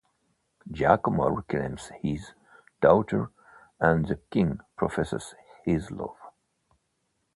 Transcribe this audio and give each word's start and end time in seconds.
Giacomo 0.71 1.27
reclaims 1.29 1.91
his 2.01 2.33
daughter, 2.81 3.29
and 3.79 4.07
the 4.07 4.15
King 4.31 4.59
professes 4.75 5.35
his 5.63 5.91
love. 5.91 6.17